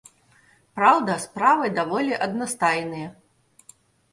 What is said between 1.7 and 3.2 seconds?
даволі аднастайныя.